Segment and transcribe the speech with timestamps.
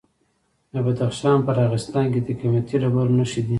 [0.73, 3.49] د بدخشان په راغستان کې د قیمتي ډبرو نښې دي.